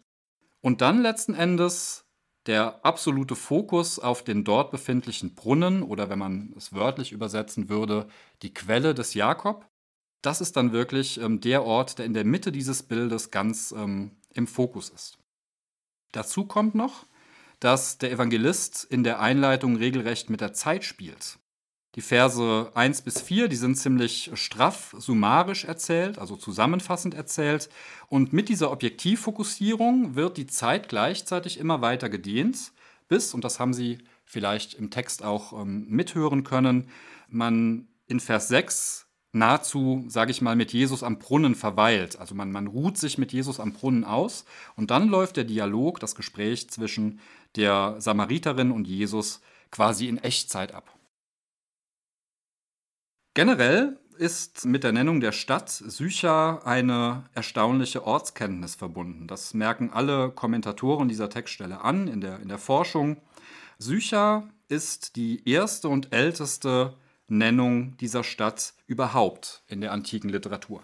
Und 0.61 0.81
dann 0.81 1.01
letzten 1.01 1.33
Endes 1.33 2.05
der 2.45 2.83
absolute 2.85 3.35
Fokus 3.35 3.99
auf 3.99 4.23
den 4.23 4.43
dort 4.43 4.71
befindlichen 4.71 5.35
Brunnen 5.35 5.83
oder 5.83 6.09
wenn 6.09 6.19
man 6.19 6.53
es 6.57 6.73
wörtlich 6.73 7.11
übersetzen 7.11 7.69
würde, 7.69 8.07
die 8.41 8.53
Quelle 8.53 8.93
des 8.93 9.13
Jakob. 9.13 9.67
Das 10.21 10.41
ist 10.41 10.57
dann 10.57 10.71
wirklich 10.71 11.19
ähm, 11.19 11.41
der 11.41 11.63
Ort, 11.63 11.97
der 11.97 12.05
in 12.05 12.13
der 12.13 12.25
Mitte 12.25 12.51
dieses 12.51 12.83
Bildes 12.83 13.31
ganz 13.31 13.71
ähm, 13.71 14.17
im 14.33 14.47
Fokus 14.47 14.89
ist. 14.89 15.17
Dazu 16.11 16.45
kommt 16.45 16.75
noch, 16.75 17.05
dass 17.59 17.97
der 17.97 18.11
Evangelist 18.11 18.85
in 18.89 19.03
der 19.03 19.19
Einleitung 19.19 19.75
regelrecht 19.75 20.29
mit 20.29 20.41
der 20.41 20.53
Zeit 20.53 20.83
spielt. 20.83 21.39
Die 21.95 22.01
Verse 22.01 22.71
1 22.75 23.01
bis 23.01 23.19
4, 23.21 23.47
die 23.47 23.55
sind 23.55 23.75
ziemlich 23.75 24.31
straff, 24.35 24.95
summarisch 24.97 25.65
erzählt, 25.65 26.19
also 26.19 26.35
zusammenfassend 26.35 27.15
erzählt. 27.15 27.69
Und 28.07 28.31
mit 28.31 28.47
dieser 28.47 28.71
Objektivfokussierung 28.71 30.15
wird 30.15 30.37
die 30.37 30.47
Zeit 30.47 30.87
gleichzeitig 30.87 31.57
immer 31.59 31.81
weiter 31.81 32.09
gedehnt, 32.09 32.71
bis, 33.07 33.33
und 33.33 33.43
das 33.43 33.59
haben 33.59 33.73
Sie 33.73 33.97
vielleicht 34.23 34.75
im 34.75 34.91
Text 34.91 35.23
auch 35.23 35.51
ähm, 35.51 35.87
mithören 35.89 36.43
können, 36.43 36.89
man 37.27 37.87
in 38.05 38.19
Vers 38.19 38.47
6 38.49 39.08
nahezu, 39.31 40.05
sage 40.07 40.31
ich 40.31 40.41
mal, 40.41 40.55
mit 40.55 40.73
Jesus 40.73 41.03
am 41.03 41.19
Brunnen 41.19 41.55
verweilt. 41.55 42.19
Also 42.19 42.35
man, 42.35 42.51
man 42.51 42.67
ruht 42.67 42.97
sich 42.97 43.17
mit 43.17 43.31
Jesus 43.31 43.59
am 43.59 43.73
Brunnen 43.73 44.03
aus 44.03 44.45
und 44.75 44.91
dann 44.91 45.09
läuft 45.09 45.37
der 45.37 45.43
Dialog, 45.43 45.99
das 45.99 46.15
Gespräch 46.15 46.69
zwischen 46.69 47.19
der 47.55 47.95
Samariterin 47.99 48.71
und 48.71 48.87
Jesus 48.87 49.41
quasi 49.71 50.07
in 50.07 50.17
Echtzeit 50.17 50.73
ab. 50.73 50.93
Generell 53.35 53.99
ist 54.17 54.65
mit 54.65 54.83
der 54.83 54.91
Nennung 54.91 55.21
der 55.21 55.31
Stadt 55.31 55.69
Sycha 55.69 56.61
eine 56.65 57.23
erstaunliche 57.33 58.05
Ortskenntnis 58.05 58.75
verbunden. 58.75 59.27
Das 59.27 59.53
merken 59.53 59.91
alle 59.91 60.31
Kommentatoren 60.31 61.07
dieser 61.07 61.29
Textstelle 61.29 61.81
an 61.81 62.07
in 62.07 62.19
der, 62.19 62.39
in 62.41 62.49
der 62.49 62.57
Forschung. 62.57 63.17
Sycha 63.77 64.49
ist 64.67 65.15
die 65.15 65.47
erste 65.49 65.87
und 65.87 66.13
älteste 66.13 66.95
Nennung 67.31 67.97
dieser 67.97 68.23
Stadt 68.23 68.73
überhaupt 68.87 69.63
in 69.67 69.81
der 69.81 69.91
antiken 69.91 70.29
Literatur. 70.29 70.83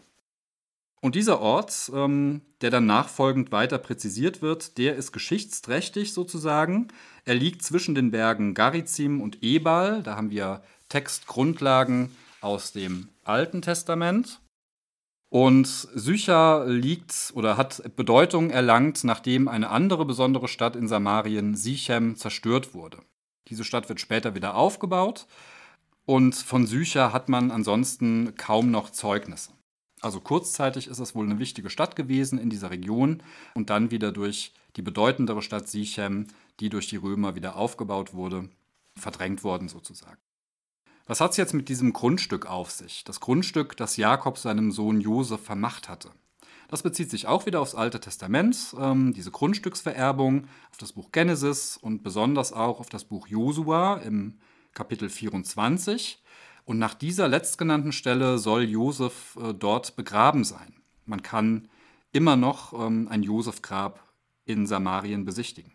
Und 1.01 1.13
dieser 1.13 1.39
Ort, 1.39 1.91
ähm, 1.93 2.41
der 2.61 2.71
dann 2.71 2.87
nachfolgend 2.87 3.51
weiter 3.51 3.77
präzisiert 3.77 4.41
wird, 4.41 4.79
der 4.79 4.95
ist 4.95 5.11
geschichtsträchtig 5.11 6.13
sozusagen. 6.13 6.87
Er 7.25 7.35
liegt 7.35 7.61
zwischen 7.61 7.93
den 7.93 8.09
Bergen 8.09 8.55
Garizim 8.55 9.21
und 9.21 9.43
Ebal. 9.43 10.01
Da 10.01 10.15
haben 10.15 10.31
wir 10.31 10.63
Textgrundlagen 10.89 12.09
aus 12.41 12.71
dem 12.71 13.09
Alten 13.23 13.61
Testament. 13.61 14.41
Und 15.29 15.67
Sycha 15.67 16.63
liegt 16.63 17.33
oder 17.35 17.55
hat 17.55 17.95
Bedeutung 17.95 18.49
erlangt, 18.49 19.03
nachdem 19.03 19.47
eine 19.47 19.69
andere 19.69 20.05
besondere 20.05 20.47
Stadt 20.47 20.75
in 20.75 20.87
Samarien, 20.87 21.55
Sichem, 21.55 22.15
zerstört 22.15 22.73
wurde. 22.73 22.97
Diese 23.49 23.63
Stadt 23.63 23.89
wird 23.89 23.99
später 23.99 24.33
wieder 24.33 24.55
aufgebaut 24.55 25.27
und 26.05 26.35
von 26.35 26.67
Sycha 26.67 27.11
hat 27.13 27.29
man 27.29 27.51
ansonsten 27.51 28.35
kaum 28.35 28.71
noch 28.71 28.89
Zeugnisse. 28.91 29.51
Also 30.01 30.19
kurzzeitig 30.19 30.87
ist 30.87 30.99
es 30.99 31.15
wohl 31.15 31.25
eine 31.25 31.39
wichtige 31.39 31.69
Stadt 31.69 31.95
gewesen 31.95 32.37
in 32.37 32.49
dieser 32.49 32.69
Region 32.69 33.23
und 33.55 33.69
dann 33.69 33.89
wieder 33.91 34.11
durch 34.11 34.53
die 34.75 34.83
bedeutendere 34.83 35.41
Stadt 35.41 35.67
Sichem, 35.67 36.27
die 36.59 36.69
durch 36.69 36.87
die 36.87 36.97
Römer 36.97 37.35
wieder 37.35 37.55
aufgebaut 37.55 38.13
wurde, 38.13 38.49
verdrängt 38.95 39.43
worden 39.43 39.67
sozusagen. 39.67 40.19
Was 41.07 41.21
hat 41.21 41.31
es 41.31 41.37
jetzt 41.37 41.53
mit 41.53 41.69
diesem 41.69 41.93
Grundstück 41.93 42.45
auf 42.45 42.71
sich? 42.71 43.03
Das 43.03 43.19
Grundstück, 43.19 43.77
das 43.77 43.97
Jakob 43.97 44.37
seinem 44.37 44.71
Sohn 44.71 45.01
Josef 45.01 45.41
vermacht 45.41 45.87
hatte. 45.87 46.11
Das 46.67 46.81
bezieht 46.81 47.11
sich 47.11 47.27
auch 47.27 47.45
wieder 47.45 47.61
aufs 47.61 47.75
Alte 47.75 47.99
Testament, 47.99 48.75
ähm, 48.79 49.13
diese 49.13 49.29
Grundstücksvererbung, 49.29 50.47
auf 50.71 50.77
das 50.77 50.93
Buch 50.93 51.11
Genesis 51.11 51.77
und 51.77 52.01
besonders 52.01 52.53
auch 52.53 52.79
auf 52.79 52.89
das 52.89 53.05
Buch 53.05 53.27
Josua 53.27 53.97
im 53.97 54.39
Kapitel 54.75 55.09
24. 55.09 56.21
Und 56.65 56.77
nach 56.77 56.93
dieser 56.93 57.27
letztgenannten 57.27 57.91
Stelle 57.91 58.37
soll 58.37 58.63
Josef 58.63 59.37
äh, 59.41 59.53
dort 59.53 59.95
begraben 59.95 60.43
sein. 60.43 60.75
Man 61.05 61.23
kann 61.23 61.67
immer 62.11 62.35
noch 62.35 62.73
ähm, 62.73 63.07
ein 63.09 63.23
Josefgrab 63.23 64.03
in 64.45 64.67
Samarien 64.67 65.25
besichtigen. 65.25 65.71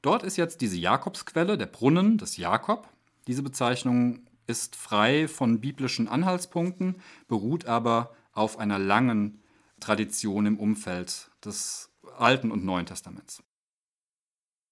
Dort 0.00 0.22
ist 0.22 0.36
jetzt 0.36 0.60
diese 0.60 0.76
Jakobsquelle, 0.76 1.56
der 1.56 1.66
Brunnen 1.66 2.18
des 2.18 2.36
Jakob. 2.36 2.88
Diese 3.26 3.42
Bezeichnung 3.42 4.20
ist 4.46 4.76
frei 4.76 5.28
von 5.28 5.60
biblischen 5.60 6.08
Anhaltspunkten, 6.08 6.96
beruht 7.28 7.66
aber 7.66 8.14
auf 8.32 8.58
einer 8.58 8.78
langen 8.78 9.40
Tradition 9.80 10.46
im 10.46 10.58
Umfeld 10.58 11.30
des 11.44 11.90
Alten 12.18 12.50
und 12.50 12.64
Neuen 12.64 12.86
Testaments. 12.86 13.42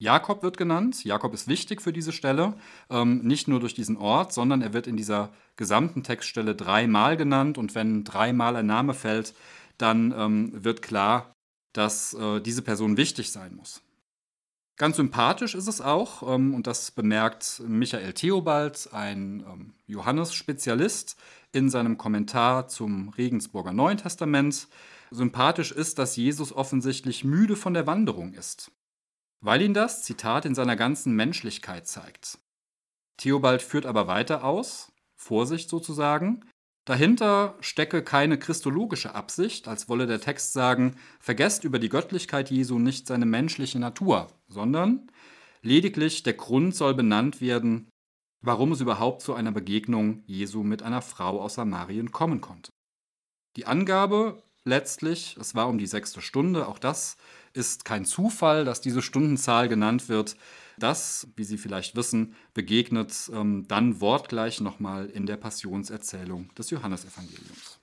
Jakob 0.02 0.42
wird 0.42 0.56
genannt. 0.56 1.04
Jakob 1.04 1.32
ist 1.32 1.46
wichtig 1.46 1.80
für 1.80 1.92
diese 1.92 2.10
Stelle, 2.10 2.54
ähm, 2.90 3.18
nicht 3.18 3.46
nur 3.46 3.60
durch 3.60 3.72
diesen 3.72 3.96
Ort, 3.96 4.32
sondern 4.32 4.60
er 4.60 4.72
wird 4.72 4.88
in 4.88 4.96
dieser 4.96 5.32
gesamten 5.54 6.02
Textstelle 6.02 6.56
dreimal 6.56 7.16
genannt. 7.16 7.56
Und 7.56 7.76
wenn 7.76 8.02
dreimal 8.02 8.56
ein 8.56 8.66
Name 8.66 8.94
fällt, 8.94 9.32
dann 9.78 10.12
ähm, 10.16 10.64
wird 10.64 10.82
klar, 10.82 11.32
dass 11.72 12.14
äh, 12.14 12.40
diese 12.40 12.62
Person 12.62 12.96
wichtig 12.96 13.30
sein 13.30 13.54
muss. 13.54 13.80
Ganz 14.76 14.96
sympathisch 14.96 15.54
ist 15.54 15.68
es 15.68 15.80
auch, 15.80 16.34
ähm, 16.34 16.52
und 16.52 16.66
das 16.66 16.90
bemerkt 16.90 17.62
Michael 17.64 18.12
Theobald, 18.12 18.88
ein 18.92 19.44
ähm, 19.48 19.74
Johannes-Spezialist, 19.86 21.16
in 21.52 21.70
seinem 21.70 21.96
Kommentar 21.96 22.66
zum 22.66 23.10
Regensburger 23.10 23.72
Neuen 23.72 23.98
Testament. 23.98 24.66
Sympathisch 25.12 25.70
ist, 25.70 26.00
dass 26.00 26.16
Jesus 26.16 26.52
offensichtlich 26.52 27.22
müde 27.22 27.54
von 27.54 27.74
der 27.74 27.86
Wanderung 27.86 28.32
ist 28.32 28.72
weil 29.42 29.60
ihn 29.60 29.74
das, 29.74 30.02
Zitat, 30.02 30.46
in 30.46 30.54
seiner 30.54 30.76
ganzen 30.76 31.14
Menschlichkeit 31.14 31.86
zeigt. 31.86 32.38
Theobald 33.18 33.60
führt 33.60 33.84
aber 33.84 34.06
weiter 34.06 34.44
aus, 34.44 34.92
Vorsicht 35.16 35.68
sozusagen, 35.68 36.44
dahinter 36.84 37.56
stecke 37.60 38.02
keine 38.02 38.38
christologische 38.38 39.14
Absicht, 39.14 39.68
als 39.68 39.88
wolle 39.88 40.06
der 40.06 40.20
Text 40.20 40.52
sagen, 40.52 40.96
vergesst 41.20 41.64
über 41.64 41.78
die 41.78 41.88
Göttlichkeit 41.88 42.50
Jesu 42.50 42.78
nicht 42.78 43.06
seine 43.06 43.26
menschliche 43.26 43.78
Natur, 43.78 44.28
sondern 44.48 45.08
lediglich 45.60 46.22
der 46.22 46.34
Grund 46.34 46.74
soll 46.74 46.94
benannt 46.94 47.40
werden, 47.40 47.88
warum 48.40 48.72
es 48.72 48.80
überhaupt 48.80 49.22
zu 49.22 49.34
einer 49.34 49.52
Begegnung 49.52 50.22
Jesu 50.26 50.62
mit 50.62 50.82
einer 50.82 51.02
Frau 51.02 51.40
aus 51.40 51.54
Samarien 51.54 52.10
kommen 52.10 52.40
konnte. 52.40 52.70
Die 53.56 53.66
Angabe 53.66 54.42
letztlich, 54.64 55.36
es 55.40 55.54
war 55.54 55.68
um 55.68 55.78
die 55.78 55.86
sechste 55.86 56.20
Stunde, 56.20 56.66
auch 56.66 56.78
das 56.78 57.16
ist 57.52 57.84
kein 57.84 58.04
Zufall, 58.04 58.64
dass 58.64 58.80
diese 58.80 59.02
Stundenzahl 59.02 59.68
genannt 59.68 60.08
wird. 60.08 60.36
Das, 60.78 61.28
wie 61.36 61.44
Sie 61.44 61.58
vielleicht 61.58 61.96
wissen, 61.96 62.34
begegnet 62.54 63.30
ähm, 63.32 63.66
dann 63.68 64.00
wortgleich 64.00 64.60
nochmal 64.60 65.06
in 65.06 65.26
der 65.26 65.36
Passionserzählung 65.36 66.54
des 66.54 66.70
Johannesevangeliums. 66.70 67.78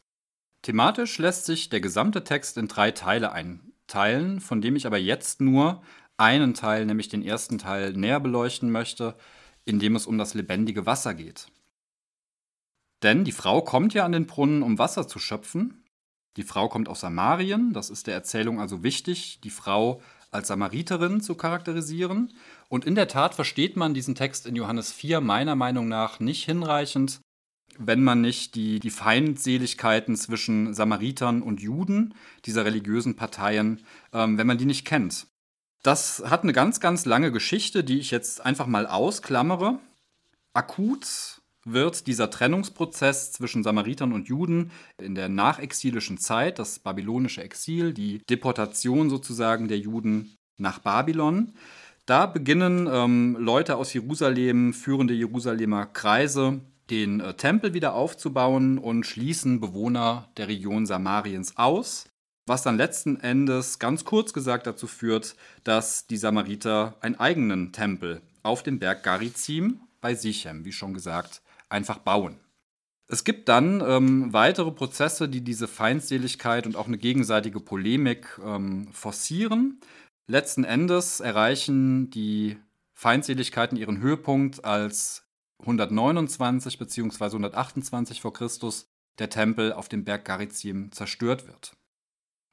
Thematisch 0.62 1.18
lässt 1.20 1.46
sich 1.46 1.70
der 1.70 1.82
gesamte 1.82 2.24
Text 2.24 2.58
in 2.58 2.68
drei 2.68 2.92
Teile 2.92 3.32
einteilen, 3.32 4.42
von 4.42 4.62
dem 4.62 4.76
ich 4.76 4.86
aber 4.86 4.98
jetzt 4.98 5.40
nur 5.40 5.82
einen 6.18 6.54
Teil, 6.54 6.86
nämlich 6.86 7.08
den 7.08 7.24
ersten 7.24 7.58
Teil, 7.58 7.94
näher 7.94 8.20
beleuchten 8.20 8.72
möchte, 8.72 9.16
in 9.64 9.80
dem 9.80 9.96
es 9.96 10.06
um 10.06 10.18
das 10.18 10.34
lebendige 10.34 10.86
Wasser 10.86 11.14
geht. 11.14 11.48
Denn 13.04 13.24
die 13.24 13.32
Frau 13.32 13.62
kommt 13.62 13.94
ja 13.94 14.04
an 14.04 14.12
den 14.12 14.28
Brunnen, 14.28 14.62
um 14.62 14.78
Wasser 14.78 15.08
zu 15.08 15.20
schöpfen, 15.20 15.86
die 16.38 16.43
Frau 16.43 16.69
kommt 16.69 16.89
aus 16.89 17.01
Samarien, 17.01 17.74
das 17.74 17.89
ist 17.89 18.07
der 18.07 18.13
Erzählung 18.13 18.59
also 18.59 18.83
wichtig, 18.83 19.39
die 19.43 19.50
Frau 19.50 20.01
als 20.31 20.48
Samariterin 20.48 21.21
zu 21.21 21.36
charakterisieren. 21.36 22.31
Und 22.67 22.86
in 22.86 22.95
der 22.95 23.07
Tat 23.07 23.33
versteht 23.33 23.75
man 23.75 23.93
diesen 23.93 24.15
Text 24.15 24.45
in 24.45 24.55
Johannes 24.55 24.91
4 24.91 25.21
meiner 25.21 25.55
Meinung 25.55 25.88
nach 25.88 26.19
nicht 26.19 26.45
hinreichend, 26.45 27.19
wenn 27.77 28.03
man 28.03 28.21
nicht 28.21 28.55
die, 28.55 28.79
die 28.79 28.89
Feindseligkeiten 28.89 30.15
zwischen 30.15 30.74
Samaritern 30.74 31.41
und 31.41 31.62
Juden, 31.62 32.13
dieser 32.45 32.65
religiösen 32.65 33.15
Parteien, 33.15 33.81
ähm, 34.13 34.38
wenn 34.38 34.48
man 34.48 34.57
die 34.57 34.65
nicht 34.65 34.86
kennt. 34.86 35.27
Das 35.81 36.21
hat 36.25 36.43
eine 36.43 36.53
ganz, 36.53 36.79
ganz 36.79 37.05
lange 37.05 37.31
Geschichte, 37.31 37.83
die 37.83 38.00
ich 38.00 38.12
jetzt 38.12 38.45
einfach 38.45 38.67
mal 38.67 38.86
ausklammere. 38.86 39.79
Akut 40.53 41.38
wird 41.66 42.08
dieser 42.08 42.30
Trennungsprozess 42.30 43.32
zwischen 43.32 43.63
Samaritern 43.63 44.13
und 44.13 44.28
Juden 44.28 44.72
in 44.98 45.16
der 45.16 45.30
nachexilischen 45.30 46.18
Zeit, 46.18 46.60
das 46.60 46.80
babylonische 46.80 47.44
Exil, 47.44 47.94
die 47.94 48.20
Deportation 48.30 49.10
sozusagen 49.10 49.68
der 49.68 49.80
Juden 49.80 50.36
nach 50.58 50.80
Babylon, 50.80 51.54
da 52.10 52.25
beginnen 52.25 52.89
ähm, 52.92 53.38
Leute 53.39 53.75
aus 53.75 53.94
Jerusalem, 53.94 54.74
führende 54.74 55.13
Jerusalemer 55.13 55.86
Kreise, 55.86 56.60
den 56.89 57.20
äh, 57.20 57.36
Tempel 57.36 57.75
wieder 57.75 57.94
aufzubauen 57.94 58.80
und 58.80 59.06
schließen 59.06 59.60
Bewohner 59.60 60.28
der 60.38 60.48
Region 60.48 60.88
Samariens 60.88 61.56
aus, 61.58 62.10
was 62.48 62.63
dann 62.63 62.78
letzten 62.78 63.20
Endes 63.20 63.78
ganz 63.78 64.06
kurz 64.06 64.34
gesagt 64.34 64.66
dazu 64.66 64.88
führt, 64.88 65.36
dass 65.63 66.08
die 66.08 66.18
Samariter 66.18 66.96
einen 67.01 67.20
eigenen 67.20 67.74
Tempel 67.74 68.22
auf 68.42 68.63
dem 68.63 68.80
Berg 68.80 69.04
Garizim 69.04 69.82
bei 70.01 70.16
Sichem, 70.16 70.66
wie 70.66 70.72
schon 70.72 70.96
gesagt, 70.96 71.44
einfach 71.70 72.00
bauen. 72.00 72.40
Es 73.08 73.24
gibt 73.24 73.50
dann 73.50 73.82
ähm, 73.82 74.34
weitere 74.34 74.72
Prozesse, 74.72 75.28
die 75.28 75.42
diese 75.42 75.68
Feindseligkeit 75.68 76.68
und 76.68 76.76
auch 76.76 76.88
eine 76.88 77.00
gegenseitige 77.00 77.60
Polemik 77.60 78.40
ähm, 78.44 78.88
forcieren. 78.92 79.80
Letzten 80.28 80.64
Endes 80.64 81.20
erreichen 81.20 82.12
die 82.12 82.58
Feindseligkeiten 82.94 83.78
ihren 83.78 84.00
Höhepunkt, 84.00 84.64
als 84.64 85.26
129 85.62 86.78
bzw. 86.78 87.26
128 87.26 88.22
vor 88.22 88.34
Christus 88.34 88.88
der 89.18 89.30
Tempel 89.30 89.74
auf 89.74 89.90
dem 89.90 90.04
Berg 90.06 90.26
Garizim 90.26 90.92
zerstört 90.92 91.48
wird. 91.48 91.74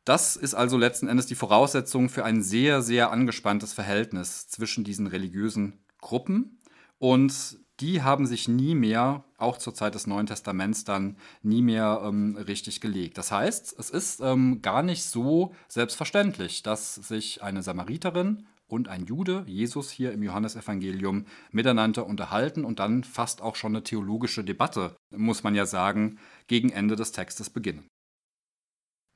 Das 0.07 0.37
ist 0.37 0.55
also 0.55 0.79
letzten 0.79 1.09
Endes 1.09 1.27
die 1.27 1.35
Voraussetzung 1.35 2.09
für 2.09 2.25
ein 2.25 2.43
sehr, 2.43 2.81
sehr 2.81 3.11
angespanntes 3.11 3.73
Verhältnis 3.73 4.49
zwischen 4.49 4.85
diesen 4.85 5.07
religiösen 5.09 5.85
Gruppen. 6.01 6.61
Und 6.99 7.59
die 7.80 8.02
haben 8.02 8.26
sich 8.26 8.49
nie 8.49 8.75
mehr, 8.75 9.25
auch 9.38 9.59
zur 9.59 9.75
Zeit 9.75 9.95
des 9.95 10.06
Neuen 10.06 10.26
Testaments 10.26 10.85
dann, 10.85 11.16
nie 11.42 11.62
mehr 11.62 12.02
ähm, 12.04 12.37
richtig 12.37 12.80
gelegt. 12.80 13.18
Das 13.18 13.30
heißt, 13.33 13.78
es 13.78 13.90
ist 13.90 14.21
ähm, 14.21 14.62
gar 14.62 14.83
nicht 14.83 15.04
so 15.04 15.54
selbstverständlich, 15.68 16.62
dass 16.62 16.95
sich 16.95 17.42
eine 17.42 17.62
Samariterin 17.62 18.47
und 18.68 18.88
ein 18.88 19.06
Jude, 19.06 19.45
Jesus 19.47 19.90
hier 19.90 20.12
im 20.12 20.23
Johannesevangelium, 20.23 21.26
miteinander 21.52 22.06
unterhalten 22.06 22.64
und 22.64 22.78
dann 22.78 23.04
fast 23.04 23.42
auch 23.42 23.56
schon 23.56 23.73
eine 23.73 23.85
theologische 23.85 24.42
Debatte, 24.42 24.97
muss 25.14 25.42
man 25.42 25.54
ja 25.54 25.66
sagen, 25.66 26.18
gegen 26.47 26.71
Ende 26.71 26.97
des 26.97 27.12
Textes 27.12 27.50
beginnen. 27.50 27.87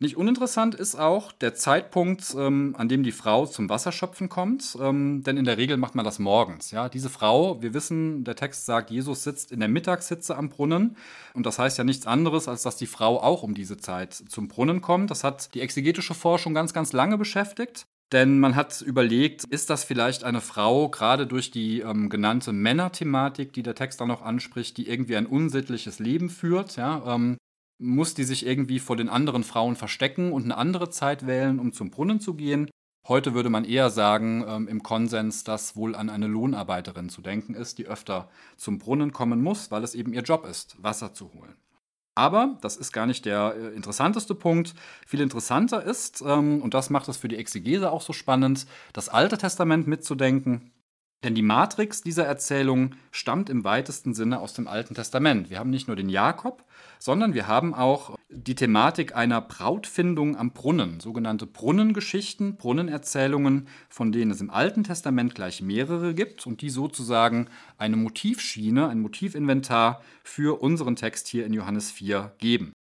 Nicht 0.02 0.16
uninteressant 0.16 0.74
ist 0.74 0.94
auch 0.94 1.30
der 1.30 1.54
Zeitpunkt, 1.54 2.34
ähm, 2.34 2.74
an 2.78 2.88
dem 2.88 3.02
die 3.02 3.12
Frau 3.12 3.44
zum 3.44 3.68
Wasserschöpfen 3.68 4.30
kommt, 4.30 4.74
ähm, 4.80 5.22
denn 5.22 5.36
in 5.36 5.44
der 5.44 5.58
Regel 5.58 5.76
macht 5.76 5.94
man 5.94 6.06
das 6.06 6.18
morgens. 6.18 6.70
Ja? 6.70 6.88
Diese 6.88 7.10
Frau, 7.10 7.60
wir 7.60 7.74
wissen, 7.74 8.24
der 8.24 8.34
Text 8.34 8.64
sagt, 8.64 8.90
Jesus 8.90 9.24
sitzt 9.24 9.52
in 9.52 9.60
der 9.60 9.68
Mittagshitze 9.68 10.38
am 10.38 10.48
Brunnen 10.48 10.96
und 11.34 11.44
das 11.44 11.58
heißt 11.58 11.76
ja 11.76 11.84
nichts 11.84 12.06
anderes, 12.06 12.48
als 12.48 12.62
dass 12.62 12.78
die 12.78 12.86
Frau 12.86 13.20
auch 13.20 13.42
um 13.42 13.52
diese 13.52 13.76
Zeit 13.76 14.14
zum 14.14 14.48
Brunnen 14.48 14.80
kommt. 14.80 15.10
Das 15.10 15.22
hat 15.22 15.54
die 15.54 15.60
exegetische 15.60 16.14
Forschung 16.14 16.54
ganz, 16.54 16.72
ganz 16.72 16.94
lange 16.94 17.18
beschäftigt. 17.18 17.84
Denn 18.10 18.40
man 18.40 18.56
hat 18.56 18.80
überlegt, 18.80 19.44
ist 19.44 19.68
das 19.68 19.84
vielleicht 19.84 20.24
eine 20.24 20.40
Frau, 20.40 20.88
gerade 20.88 21.26
durch 21.26 21.50
die 21.50 21.80
ähm, 21.80 22.08
genannte 22.08 22.52
Männerthematik, 22.52 23.52
die 23.52 23.62
der 23.62 23.74
Text 23.74 24.00
dann 24.00 24.08
noch 24.08 24.22
anspricht, 24.22 24.78
die 24.78 24.88
irgendwie 24.88 25.16
ein 25.16 25.26
unsittliches 25.26 25.98
Leben 25.98 26.30
führt, 26.30 26.76
ja, 26.76 27.02
ähm, 27.06 27.36
muss 27.80 28.14
die 28.14 28.24
sich 28.24 28.46
irgendwie 28.46 28.78
vor 28.78 28.96
den 28.96 29.08
anderen 29.08 29.42
Frauen 29.42 29.74
verstecken 29.74 30.32
und 30.32 30.44
eine 30.44 30.56
andere 30.56 30.90
Zeit 30.90 31.26
wählen, 31.26 31.58
um 31.58 31.72
zum 31.72 31.90
Brunnen 31.90 32.20
zu 32.20 32.34
gehen. 32.34 32.70
Heute 33.08 33.32
würde 33.32 33.48
man 33.48 33.64
eher 33.64 33.88
sagen, 33.88 34.44
ähm, 34.46 34.68
im 34.68 34.82
Konsens, 34.82 35.42
dass 35.42 35.74
wohl 35.74 35.96
an 35.96 36.10
eine 36.10 36.26
Lohnarbeiterin 36.26 37.08
zu 37.08 37.22
denken 37.22 37.54
ist, 37.54 37.78
die 37.78 37.86
öfter 37.86 38.28
zum 38.56 38.78
Brunnen 38.78 39.12
kommen 39.12 39.42
muss, 39.42 39.70
weil 39.70 39.82
es 39.82 39.94
eben 39.94 40.12
ihr 40.12 40.22
Job 40.22 40.46
ist, 40.46 40.80
Wasser 40.82 41.14
zu 41.14 41.32
holen. 41.32 41.56
Aber 42.14 42.58
das 42.60 42.76
ist 42.76 42.92
gar 42.92 43.06
nicht 43.06 43.24
der 43.24 43.54
äh, 43.56 43.74
interessanteste 43.74 44.34
Punkt. 44.34 44.74
Viel 45.06 45.20
interessanter 45.20 45.82
ist, 45.82 46.22
ähm, 46.26 46.60
und 46.60 46.74
das 46.74 46.90
macht 46.90 47.08
es 47.08 47.16
für 47.16 47.28
die 47.28 47.36
Exegese 47.36 47.90
auch 47.90 48.02
so 48.02 48.12
spannend, 48.12 48.66
das 48.92 49.08
Alte 49.08 49.38
Testament 49.38 49.86
mitzudenken. 49.86 50.70
Denn 51.22 51.34
die 51.34 51.42
Matrix 51.42 52.00
dieser 52.00 52.24
Erzählung 52.24 52.94
stammt 53.10 53.50
im 53.50 53.62
weitesten 53.62 54.14
Sinne 54.14 54.40
aus 54.40 54.54
dem 54.54 54.66
Alten 54.66 54.94
Testament. 54.94 55.50
Wir 55.50 55.58
haben 55.58 55.68
nicht 55.68 55.86
nur 55.86 55.96
den 55.96 56.08
Jakob, 56.08 56.64
sondern 56.98 57.34
wir 57.34 57.46
haben 57.46 57.74
auch 57.74 58.16
die 58.30 58.54
Thematik 58.54 59.14
einer 59.14 59.42
Brautfindung 59.42 60.36
am 60.36 60.52
Brunnen, 60.52 60.98
sogenannte 60.98 61.46
Brunnengeschichten, 61.46 62.56
Brunnenerzählungen, 62.56 63.68
von 63.90 64.12
denen 64.12 64.30
es 64.30 64.40
im 64.40 64.48
Alten 64.48 64.82
Testament 64.82 65.34
gleich 65.34 65.60
mehrere 65.60 66.14
gibt 66.14 66.46
und 66.46 66.62
die 66.62 66.70
sozusagen 66.70 67.48
eine 67.76 67.96
Motivschiene, 67.96 68.88
ein 68.88 69.00
Motivinventar 69.00 70.00
für 70.24 70.62
unseren 70.62 70.96
Text 70.96 71.28
hier 71.28 71.44
in 71.44 71.52
Johannes 71.52 71.90
4 71.90 72.34
geben. 72.38 72.72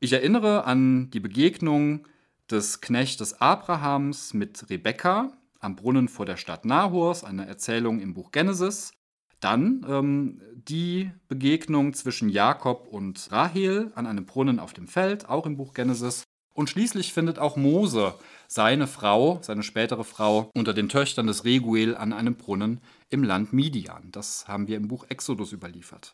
Ich 0.00 0.12
erinnere 0.12 0.64
an 0.64 1.10
die 1.10 1.20
Begegnung 1.20 2.08
des 2.50 2.80
Knechtes 2.80 3.40
Abrahams 3.40 4.34
mit 4.34 4.68
Rebekka 4.68 5.36
am 5.60 5.76
Brunnen 5.76 6.08
vor 6.08 6.26
der 6.26 6.36
Stadt 6.36 6.64
Nahors, 6.64 7.22
eine 7.22 7.46
Erzählung 7.46 8.00
im 8.00 8.14
Buch 8.14 8.32
Genesis. 8.32 8.92
Dann 9.38 9.86
ähm, 9.88 10.42
die 10.54 11.10
Begegnung 11.28 11.94
zwischen 11.94 12.28
Jakob 12.28 12.88
und 12.88 13.30
Rahel 13.30 13.92
an 13.94 14.06
einem 14.06 14.26
Brunnen 14.26 14.58
auf 14.58 14.72
dem 14.72 14.88
Feld, 14.88 15.28
auch 15.28 15.46
im 15.46 15.56
Buch 15.56 15.72
Genesis. 15.72 16.24
Und 16.52 16.68
schließlich 16.68 17.12
findet 17.12 17.38
auch 17.38 17.56
Mose 17.56 18.14
seine 18.48 18.86
Frau, 18.86 19.38
seine 19.40 19.62
spätere 19.62 20.04
Frau, 20.04 20.50
unter 20.54 20.74
den 20.74 20.88
Töchtern 20.88 21.26
des 21.26 21.44
Reguel 21.44 21.96
an 21.96 22.12
einem 22.12 22.34
Brunnen 22.34 22.80
im 23.08 23.22
Land 23.22 23.52
Midian. 23.52 24.10
Das 24.10 24.48
haben 24.48 24.66
wir 24.66 24.76
im 24.76 24.88
Buch 24.88 25.06
Exodus 25.08 25.52
überliefert. 25.52 26.12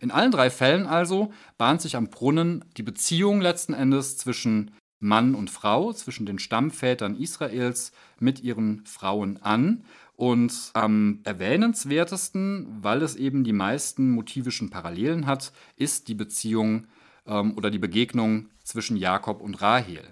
In 0.00 0.10
allen 0.10 0.30
drei 0.30 0.50
Fällen 0.50 0.86
also 0.86 1.32
bahnt 1.56 1.80
sich 1.80 1.96
am 1.96 2.10
Brunnen 2.10 2.64
die 2.76 2.82
Beziehung 2.82 3.40
letzten 3.40 3.74
Endes 3.74 4.16
zwischen 4.16 4.72
Mann 5.00 5.34
und 5.34 5.50
Frau, 5.50 5.92
zwischen 5.92 6.26
den 6.26 6.38
Stammvätern 6.38 7.16
Israels 7.16 7.92
mit 8.18 8.42
ihren 8.42 8.84
Frauen 8.84 9.40
an. 9.42 9.84
Und 10.16 10.70
am 10.74 11.20
erwähnenswertesten, 11.24 12.78
weil 12.82 13.02
es 13.02 13.14
eben 13.14 13.44
die 13.44 13.52
meisten 13.52 14.10
motivischen 14.10 14.70
Parallelen 14.70 15.26
hat, 15.26 15.52
ist 15.76 16.08
die 16.08 16.14
Beziehung 16.14 16.88
ähm, 17.26 17.56
oder 17.56 17.70
die 17.70 17.78
Begegnung 17.78 18.48
zwischen 18.64 18.96
Jakob 18.96 19.40
und 19.40 19.62
Rahel. 19.62 20.02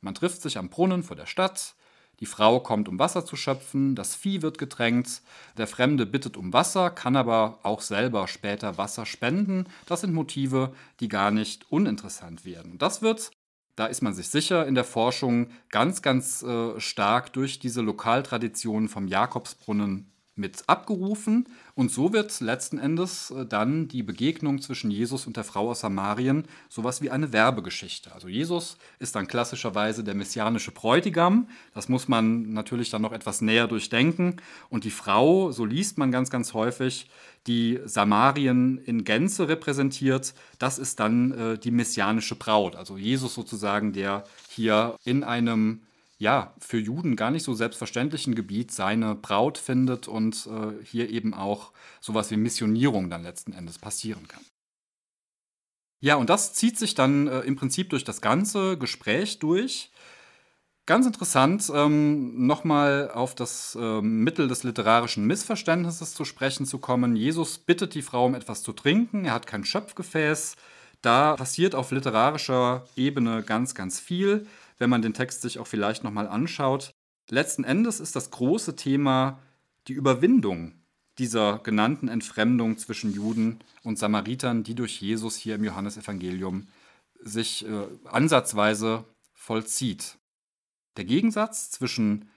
Man 0.00 0.14
trifft 0.14 0.42
sich 0.42 0.56
am 0.56 0.70
Brunnen 0.70 1.02
vor 1.02 1.16
der 1.16 1.26
Stadt, 1.26 1.74
die 2.20 2.26
Frau 2.26 2.60
kommt, 2.60 2.88
um 2.88 2.98
Wasser 2.98 3.24
zu 3.24 3.34
schöpfen, 3.34 3.94
das 3.94 4.14
Vieh 4.14 4.42
wird 4.42 4.58
getränkt, 4.58 5.22
der 5.56 5.66
Fremde 5.66 6.04
bittet 6.04 6.36
um 6.36 6.52
Wasser, 6.52 6.90
kann 6.90 7.16
aber 7.16 7.58
auch 7.62 7.80
selber 7.80 8.28
später 8.28 8.76
Wasser 8.76 9.06
spenden. 9.06 9.64
Das 9.86 10.02
sind 10.02 10.12
Motive, 10.12 10.74
die 11.00 11.08
gar 11.08 11.30
nicht 11.30 11.70
uninteressant 11.72 12.44
werden. 12.44 12.76
Das 12.76 13.00
wird 13.00 13.30
da 13.76 13.86
ist 13.86 14.02
man 14.02 14.14
sich 14.14 14.28
sicher 14.28 14.66
in 14.66 14.74
der 14.74 14.84
Forschung 14.84 15.50
ganz, 15.70 16.02
ganz 16.02 16.42
äh, 16.42 16.78
stark 16.78 17.32
durch 17.32 17.58
diese 17.58 17.80
Lokaltradition 17.80 18.88
vom 18.88 19.08
Jakobsbrunnen 19.08 20.10
mit 20.40 20.64
abgerufen. 20.66 21.46
Und 21.74 21.92
so 21.92 22.12
wird 22.12 22.40
letzten 22.40 22.78
Endes 22.78 23.30
äh, 23.30 23.46
dann 23.46 23.86
die 23.86 24.02
Begegnung 24.02 24.60
zwischen 24.60 24.90
Jesus 24.90 25.26
und 25.26 25.36
der 25.36 25.44
Frau 25.44 25.70
aus 25.70 25.80
Samarien 25.80 26.44
sowas 26.68 27.02
wie 27.02 27.10
eine 27.10 27.32
Werbegeschichte. 27.32 28.12
Also 28.12 28.28
Jesus 28.28 28.76
ist 28.98 29.14
dann 29.14 29.28
klassischerweise 29.28 30.02
der 30.02 30.14
messianische 30.14 30.72
Bräutigam. 30.72 31.48
Das 31.74 31.88
muss 31.88 32.08
man 32.08 32.52
natürlich 32.52 32.90
dann 32.90 33.02
noch 33.02 33.12
etwas 33.12 33.40
näher 33.40 33.68
durchdenken. 33.68 34.36
Und 34.68 34.84
die 34.84 34.90
Frau, 34.90 35.52
so 35.52 35.64
liest 35.64 35.98
man 35.98 36.10
ganz, 36.10 36.30
ganz 36.30 36.54
häufig, 36.54 37.08
die 37.46 37.78
Samarien 37.84 38.78
in 38.78 39.04
Gänze 39.04 39.48
repräsentiert, 39.48 40.34
das 40.58 40.78
ist 40.78 41.00
dann 41.00 41.32
äh, 41.32 41.58
die 41.58 41.70
messianische 41.70 42.34
Braut. 42.34 42.76
Also 42.76 42.96
Jesus 42.96 43.34
sozusagen, 43.34 43.92
der 43.92 44.24
hier 44.48 44.96
in 45.04 45.24
einem 45.24 45.80
ja, 46.20 46.54
für 46.60 46.78
Juden 46.78 47.16
gar 47.16 47.30
nicht 47.30 47.44
so 47.44 47.54
selbstverständlichen 47.54 48.34
Gebiet 48.34 48.70
seine 48.72 49.14
Braut 49.14 49.56
findet 49.56 50.06
und 50.06 50.46
äh, 50.46 50.84
hier 50.84 51.08
eben 51.08 51.32
auch 51.32 51.72
sowas 51.98 52.30
wie 52.30 52.36
Missionierung 52.36 53.08
dann 53.08 53.22
letzten 53.22 53.54
Endes 53.54 53.78
passieren 53.78 54.28
kann. 54.28 54.44
Ja, 55.98 56.16
und 56.16 56.28
das 56.28 56.52
zieht 56.52 56.78
sich 56.78 56.94
dann 56.94 57.26
äh, 57.26 57.40
im 57.40 57.56
Prinzip 57.56 57.88
durch 57.88 58.04
das 58.04 58.20
ganze 58.20 58.76
Gespräch 58.76 59.38
durch. 59.38 59.90
Ganz 60.84 61.06
interessant, 61.06 61.70
ähm, 61.74 62.46
nochmal 62.46 63.10
auf 63.14 63.34
das 63.34 63.78
äh, 63.80 64.02
Mittel 64.02 64.46
des 64.46 64.62
literarischen 64.62 65.26
Missverständnisses 65.26 66.12
zu 66.12 66.26
sprechen 66.26 66.66
zu 66.66 66.78
kommen. 66.78 67.16
Jesus 67.16 67.56
bittet 67.56 67.94
die 67.94 68.02
Frau 68.02 68.26
um 68.26 68.34
etwas 68.34 68.62
zu 68.62 68.74
trinken, 68.74 69.24
er 69.24 69.32
hat 69.32 69.46
kein 69.46 69.64
Schöpfgefäß. 69.64 70.56
Da 71.00 71.34
passiert 71.36 71.74
auf 71.74 71.92
literarischer 71.92 72.84
Ebene 72.94 73.42
ganz, 73.42 73.74
ganz 73.74 73.98
viel, 73.98 74.46
wenn 74.80 74.90
man 74.90 75.02
den 75.02 75.14
Text 75.14 75.42
sich 75.42 75.58
auch 75.58 75.66
vielleicht 75.66 76.02
nochmal 76.02 76.26
anschaut. 76.26 76.90
Letzten 77.28 77.62
Endes 77.62 78.00
ist 78.00 78.16
das 78.16 78.30
große 78.32 78.74
Thema 78.74 79.38
die 79.86 79.92
Überwindung 79.92 80.74
dieser 81.18 81.58
genannten 81.58 82.08
Entfremdung 82.08 82.78
zwischen 82.78 83.12
Juden 83.12 83.60
und 83.84 83.98
Samaritern, 83.98 84.64
die 84.64 84.74
durch 84.74 85.00
Jesus 85.00 85.36
hier 85.36 85.54
im 85.54 85.64
Johannesevangelium 85.64 86.66
sich 87.20 87.66
äh, 87.66 87.86
ansatzweise 88.04 89.04
vollzieht 89.34 90.16
der 90.96 91.04
Gegensatz 91.04 91.70
zwischen 91.70 92.28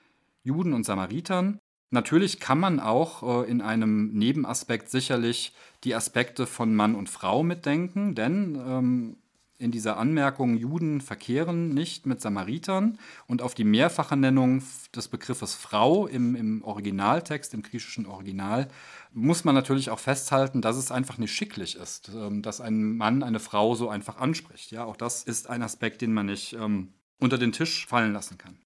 Juden 0.43 0.73
und 0.73 0.85
Samaritern. 0.85 1.59
Natürlich 1.89 2.39
kann 2.39 2.59
man 2.59 2.79
auch 2.79 3.43
äh, 3.43 3.49
in 3.49 3.61
einem 3.61 4.11
Nebenaspekt 4.13 4.89
sicherlich 4.89 5.53
die 5.83 5.95
Aspekte 5.95 6.45
von 6.45 6.75
Mann 6.75 6.95
und 6.95 7.09
Frau 7.09 7.43
mitdenken, 7.43 8.15
denn 8.15 8.55
ähm, 8.55 9.17
in 9.57 9.71
dieser 9.71 9.97
Anmerkung, 9.97 10.57
Juden 10.57 10.99
verkehren 10.99 11.69
nicht 11.69 12.05
mit 12.05 12.21
Samaritern 12.21 12.97
und 13.27 13.41
auf 13.41 13.53
die 13.53 13.63
mehrfache 13.63 14.17
Nennung 14.17 14.63
des 14.95 15.07
Begriffes 15.07 15.55
Frau 15.55 16.07
im, 16.07 16.35
im 16.35 16.63
Originaltext, 16.63 17.53
im 17.53 17.61
griechischen 17.61 18.05
Original, 18.05 18.67
muss 19.13 19.43
man 19.43 19.55
natürlich 19.55 19.89
auch 19.89 19.99
festhalten, 19.99 20.61
dass 20.61 20.75
es 20.75 20.91
einfach 20.91 21.17
nicht 21.17 21.33
schicklich 21.33 21.75
ist, 21.75 22.09
ähm, 22.13 22.41
dass 22.41 22.61
ein 22.61 22.97
Mann 22.97 23.23
eine 23.23 23.39
Frau 23.39 23.75
so 23.75 23.89
einfach 23.89 24.17
anspricht. 24.17 24.71
Ja, 24.71 24.85
auch 24.85 24.97
das 24.97 25.23
ist 25.23 25.49
ein 25.49 25.61
Aspekt, 25.61 26.01
den 26.01 26.13
man 26.13 26.25
nicht 26.25 26.53
ähm, 26.53 26.93
unter 27.19 27.37
den 27.37 27.51
Tisch 27.51 27.85
fallen 27.85 28.13
lassen 28.13 28.37
kann. 28.37 28.57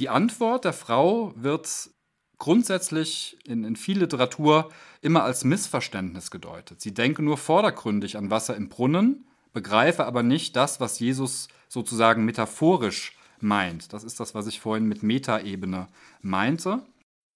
Die 0.00 0.08
Antwort 0.08 0.64
der 0.64 0.72
Frau 0.72 1.32
wird 1.36 1.90
grundsätzlich 2.38 3.38
in, 3.44 3.64
in 3.64 3.76
viel 3.76 3.98
Literatur 3.98 4.70
immer 5.00 5.22
als 5.22 5.44
Missverständnis 5.44 6.30
gedeutet. 6.30 6.80
Sie 6.80 6.92
denke 6.92 7.22
nur 7.22 7.38
vordergründig 7.38 8.16
an 8.16 8.30
Wasser 8.30 8.56
im 8.56 8.68
Brunnen, 8.68 9.28
begreife 9.54 10.04
aber 10.04 10.22
nicht 10.22 10.56
das, 10.56 10.80
was 10.80 10.98
Jesus 10.98 11.48
sozusagen 11.68 12.26
metaphorisch 12.26 13.16
meint. 13.40 13.94
Das 13.94 14.04
ist 14.04 14.20
das, 14.20 14.34
was 14.34 14.46
ich 14.46 14.60
vorhin 14.60 14.86
mit 14.86 15.02
Metaebene 15.02 15.88
meinte. 16.20 16.82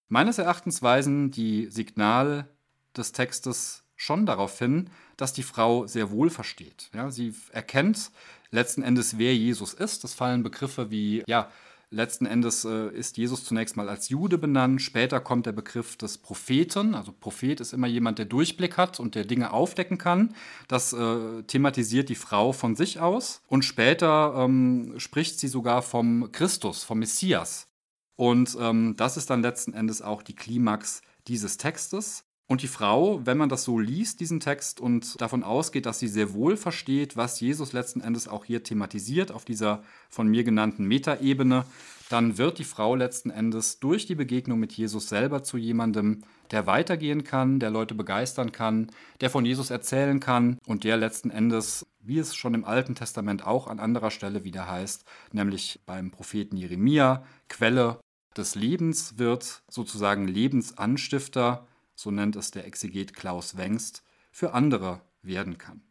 Meines 0.09 0.39
Erachtens 0.39 0.83
weisen 0.83 1.31
die 1.31 1.67
Signale 1.71 2.49
des 2.97 3.13
Textes 3.13 3.85
schon 3.97 4.27
darauf 4.27 4.59
hin, 4.59 4.91
dass 5.17 5.33
die 5.33 5.43
Frau 5.43 5.87
sehr 5.87 6.11
wohl 6.11 6.31
versteht. 6.31 6.91
Ja, 6.95 7.11
sie 7.11 7.35
erkennt 7.53 8.11
letzten 8.51 8.83
Endes, 8.83 9.19
wer 9.19 9.35
Jesus 9.35 9.75
ist. 9.75 10.05
Das 10.05 10.15
fallen 10.15 10.43
Begriffe 10.43 10.91
wie, 10.91 11.25
ja, 11.27 11.51
letzten 11.91 12.27
Endes 12.27 12.65
äh, 12.65 12.89
ist 12.91 13.17
Jesus 13.17 13.45
zunächst 13.45 13.77
mal 13.77 13.89
als 13.89 14.09
Jude 14.09 14.39
benannt. 14.39 14.83
Später 14.83 15.21
kommt 15.21 15.47
der 15.47 15.53
Begriff 15.53 15.97
des 15.97 16.19
Propheten. 16.19 16.95
Also 16.95 17.13
Prophet 17.13 17.61
ist 17.61 17.73
immer 17.73 17.87
jemand, 17.87 18.19
der 18.19 18.27
Durchblick 18.27 18.77
hat 18.77 19.01
und 19.01 19.15
der 19.15 19.25
Dinge 19.25 19.53
aufdecken 19.53 19.99
kann. 19.99 20.35
Das 20.69 20.93
äh, 20.93 21.43
thematisiert 21.45 22.09
die 22.09 22.15
Frau 22.15 22.53
von 22.53 22.77
sich 22.77 23.01
aus. 23.01 23.43
Und 23.47 23.65
später 23.65 24.35
ähm, 24.37 24.95
spricht 24.99 25.41
sie 25.41 25.49
sogar 25.49 25.83
vom 25.83 26.31
Christus, 26.33 26.85
vom 26.85 26.99
Messias. 26.99 27.69
Und 28.17 28.57
ähm, 28.61 28.95
das 28.97 29.17
ist 29.17 29.31
dann 29.31 29.43
letzten 29.43 29.73
Endes 29.73 30.03
auch 30.03 30.23
die 30.23 30.35
Klimax 30.35 31.03
dieses 31.29 31.57
Textes. 31.57 32.25
Und 32.51 32.63
die 32.63 32.69
Frau, 32.69 33.21
wenn 33.27 33.37
man 33.37 33.51
das 33.51 33.65
so 33.65 33.79
liest, 33.79 34.21
diesen 34.21 34.41
Text, 34.41 34.81
und 34.81 35.21
davon 35.21 35.43
ausgeht, 35.43 35.85
dass 35.85 35.99
sie 35.99 36.09
sehr 36.09 36.33
wohl 36.33 36.57
versteht, 36.57 37.15
was 37.15 37.41
Jesus 37.41 37.75
letzten 37.75 38.01
Endes 38.01 38.27
auch 38.27 38.47
hier 38.47 38.63
thematisiert, 38.63 39.33
auf 39.33 39.45
dieser 39.45 39.83
von 40.09 40.29
mir 40.29 40.45
genannten 40.45 40.87
Metaebene, 40.87 41.67
dann 42.09 42.39
wird 42.39 42.59
die 42.59 42.65
Frau 42.65 42.95
letzten 42.95 43.29
Endes 43.29 43.81
durch 43.81 44.07
die 44.07 44.15
Begegnung 44.15 44.59
mit 44.59 44.73
Jesus 44.73 45.11
selber 45.11 45.43
zu 45.43 45.59
jemandem, 45.59 46.23
der 46.51 46.67
weitergehen 46.67 47.23
kann, 47.23 47.61
der 47.61 47.69
Leute 47.69 47.95
begeistern 47.95 48.51
kann, 48.51 48.91
der 49.21 49.29
von 49.29 49.45
Jesus 49.45 49.69
erzählen 49.69 50.19
kann 50.19 50.57
und 50.67 50.85
der 50.85 50.97
letzten 50.97 51.29
Endes, 51.29 51.87
wie 52.01 52.19
es 52.19 52.35
schon 52.35 52.55
im 52.55 52.65
Alten 52.65 52.95
Testament 52.95 53.47
auch 53.47 53.67
an 53.67 53.79
anderer 53.79 54.11
Stelle 54.11 54.45
wieder 54.45 54.71
heißt, 54.71 55.05
nämlich 55.33 55.81
beim 55.85 56.11
Propheten 56.11 56.57
Jeremia, 56.57 57.25
Quelle 57.51 58.01
des 58.35 58.55
Lebens 58.55 59.19
wird, 59.19 59.63
sozusagen 59.69 60.27
Lebensanstifter 60.27 61.68
so 61.99 62.13
nennt 62.13 62.37
es 62.37 62.53
der 62.53 62.65
Exeget 62.65 63.13
Klaus 63.13 63.57
Wengst, 63.57 64.05
für 64.31 64.55
andere 64.55 65.01
werden 65.21 65.59
kann. 65.59 65.83